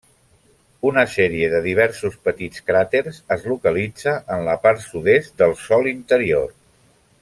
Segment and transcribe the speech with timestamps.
[0.91, 6.55] Una sèrie de diversos petits cràters es localitza en la part sud-est del sòl interior.